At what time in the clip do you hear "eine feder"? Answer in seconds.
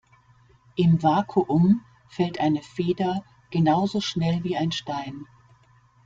2.39-3.23